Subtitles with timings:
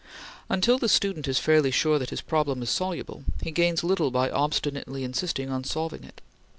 [0.49, 4.31] Until the student is fairly sure that his problem is soluble, he gains little by
[4.31, 6.21] obstinately insisting on solving it.